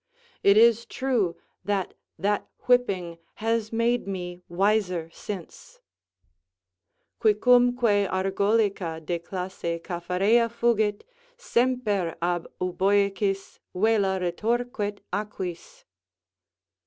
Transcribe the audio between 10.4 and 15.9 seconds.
fugit, Semper ab Euboicis vela retorquet aquis."